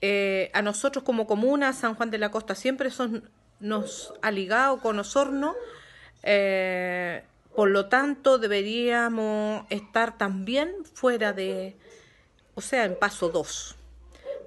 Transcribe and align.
eh, 0.00 0.50
a 0.54 0.62
nosotros 0.62 1.04
como 1.04 1.26
comuna, 1.26 1.72
San 1.72 1.94
Juan 1.94 2.10
de 2.10 2.18
la 2.18 2.30
Costa, 2.30 2.54
siempre 2.54 2.88
nos 3.60 4.14
ha 4.22 4.30
ligado 4.30 4.78
con 4.78 4.98
Osorno. 4.98 5.54
Eh, 6.22 7.22
por 7.54 7.68
lo 7.70 7.86
tanto, 7.86 8.38
deberíamos 8.38 9.66
estar 9.70 10.16
también 10.16 10.72
fuera 10.94 11.32
de, 11.32 11.76
o 12.54 12.60
sea, 12.60 12.84
en 12.84 12.98
paso 12.98 13.28
2. 13.28 13.76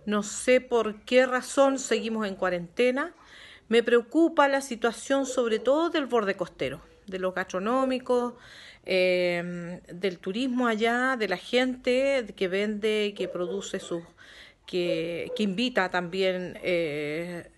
No 0.05 0.23
sé 0.23 0.61
por 0.61 1.01
qué 1.01 1.25
razón 1.25 1.79
seguimos 1.79 2.27
en 2.27 2.35
cuarentena. 2.35 3.13
Me 3.69 3.83
preocupa 3.83 4.47
la 4.47 4.61
situación 4.61 5.25
sobre 5.25 5.59
todo 5.59 5.89
del 5.89 6.07
borde 6.07 6.35
costero, 6.35 6.81
de 7.07 7.19
los 7.19 7.33
gastronómicos, 7.33 8.33
eh, 8.85 9.79
del 9.91 10.19
turismo 10.19 10.67
allá, 10.67 11.15
de 11.17 11.27
la 11.27 11.37
gente 11.37 12.25
que 12.35 12.47
vende 12.47 13.07
y 13.07 13.13
que 13.13 13.27
produce 13.27 13.79
sus 13.79 14.03
que, 14.65 15.31
invita 15.37 15.89
también 15.89 16.59
eh, 16.63 17.49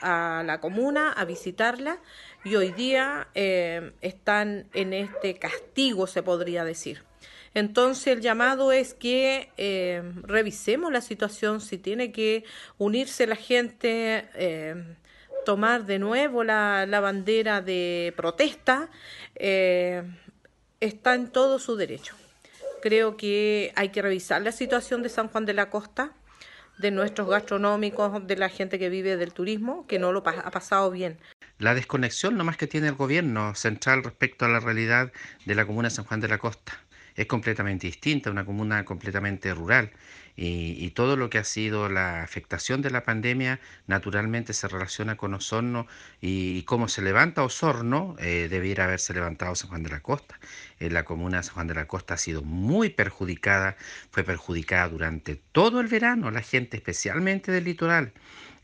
a 0.00 0.42
la 0.44 0.60
comuna 0.60 1.12
a 1.12 1.24
visitarla 1.24 1.98
y 2.44 2.56
hoy 2.56 2.72
día 2.72 3.28
eh, 3.34 3.92
están 4.00 4.66
en 4.74 4.92
este 4.92 5.34
castigo, 5.34 6.06
se 6.06 6.22
podría 6.22 6.64
decir. 6.64 7.02
Entonces 7.54 8.06
el 8.06 8.20
llamado 8.22 8.72
es 8.72 8.94
que 8.94 9.50
eh, 9.58 10.02
revisemos 10.22 10.90
la 10.90 11.02
situación, 11.02 11.60
si 11.60 11.76
tiene 11.78 12.10
que 12.10 12.44
unirse 12.78 13.26
la 13.26 13.36
gente, 13.36 14.24
tomar 15.44 15.84
de 15.84 15.98
nuevo 15.98 16.44
la, 16.44 16.86
la 16.86 17.00
bandera 17.00 17.60
de 17.60 18.14
protesta, 18.16 18.88
está 19.34 21.14
en 21.14 21.28
todo 21.30 21.58
su 21.58 21.76
derecho. 21.76 22.16
Creo 22.80 23.16
que 23.16 23.72
hay 23.76 23.90
que 23.90 24.00
revisar 24.00 24.40
la 24.40 24.50
situación 24.50 25.02
de 25.02 25.10
San 25.10 25.28
Juan 25.28 25.44
de 25.44 25.52
la 25.52 25.68
Costa, 25.68 26.14
de 26.82 26.90
nuestros 26.90 27.28
gastronómicos, 27.28 28.26
de 28.26 28.36
la 28.36 28.50
gente 28.50 28.78
que 28.78 28.90
vive 28.90 29.16
del 29.16 29.32
turismo, 29.32 29.86
que 29.86 29.98
no 29.98 30.12
lo 30.12 30.22
ha 30.26 30.50
pasado 30.50 30.90
bien. 30.90 31.18
La 31.58 31.74
desconexión 31.74 32.36
nomás 32.36 32.56
que 32.58 32.66
tiene 32.66 32.88
el 32.88 32.94
gobierno 32.94 33.54
central 33.54 34.04
respecto 34.04 34.44
a 34.44 34.48
la 34.48 34.60
realidad 34.60 35.12
de 35.46 35.54
la 35.54 35.64
comuna 35.64 35.88
de 35.88 35.94
San 35.94 36.04
Juan 36.04 36.20
de 36.20 36.28
la 36.28 36.38
Costa 36.38 36.78
es 37.16 37.26
completamente 37.26 37.86
distinta, 37.86 38.30
una 38.30 38.44
comuna 38.44 38.84
completamente 38.84 39.52
rural 39.54 39.92
y, 40.36 40.90
todo 40.90 41.16
lo 41.16 41.30
que 41.30 41.38
ha 41.38 41.44
sido 41.44 41.88
la 41.88 42.22
afectación 42.22 42.82
de 42.82 42.90
la 42.90 43.02
pandemia 43.04 43.60
naturalmente 43.86 44.52
se 44.52 44.68
relaciona 44.68 45.16
con 45.16 45.34
Osorno 45.34 45.86
y, 46.20 46.62
cómo 46.62 46.88
se 46.88 47.02
levanta 47.02 47.42
Osorno 47.42 48.16
eh, 48.18 48.48
debiera 48.50 48.84
haberse 48.84 49.12
levantado 49.14 49.54
San 49.54 49.70
Juan 49.70 49.82
de 49.82 49.90
la 49.90 50.00
Costa. 50.00 50.38
Eh, 50.80 50.90
la 50.90 51.04
comuna 51.04 51.38
de 51.38 51.42
San 51.44 51.54
Juan 51.54 51.66
de 51.66 51.74
la 51.74 51.86
Costa 51.86 52.14
ha 52.14 52.18
sido 52.18 52.42
muy 52.42 52.90
perjudicada, 52.90 53.76
fue 54.10 54.24
perjudicada 54.24 54.88
durante 54.88 55.36
todo 55.36 55.80
el 55.80 55.88
verano, 55.88 56.30
la 56.30 56.42
gente 56.42 56.76
especialmente 56.76 57.52
del 57.52 57.64
litoral. 57.64 58.12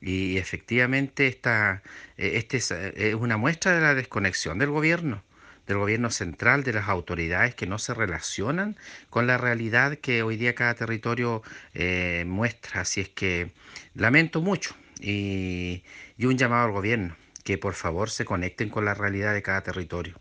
Y 0.01 0.39
efectivamente 0.39 1.27
esta, 1.27 1.83
eh, 2.17 2.33
este 2.35 2.59
es 2.59 3.15
una 3.15 3.37
muestra 3.37 3.73
de 3.73 3.81
la 3.81 3.95
desconexión 3.95 4.59
del 4.59 4.71
gobierno 4.71 5.23
del 5.69 5.79
gobierno 5.79 6.11
central, 6.11 6.65
de 6.65 6.73
las 6.73 6.89
autoridades 6.89 7.55
que 7.55 7.67
no 7.67 7.79
se 7.79 7.95
relacionan 7.95 8.77
con 9.11 9.27
la 9.29 9.39
realidad 9.39 9.99
que 9.99 10.23
hoy 10.23 10.37
día 10.37 10.55
cada 10.55 10.75
territorio 10.75 11.43
eh, 11.75 12.25
muestra. 12.27 12.81
Así 12.81 13.03
es 13.03 13.11
que 13.11 13.53
lamento 13.95 14.41
mucho 14.41 14.75
y, 15.01 15.85
y 16.17 16.27
un 16.27 16.39
llamado 16.39 16.67
al 16.67 16.73
gobierno 16.73 17.17
que 17.45 17.59
por 17.59 17.75
favor 17.75 18.11
se 18.11 18.25
conecten 18.25 18.71
con 18.71 18.85
la 18.85 18.95
realidad 18.95 19.35
de 19.35 19.43
cada 19.43 19.63
territorio. 19.63 20.21